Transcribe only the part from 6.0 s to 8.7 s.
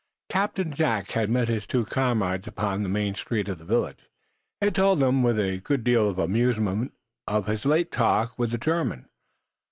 of amusement, of his late talk with the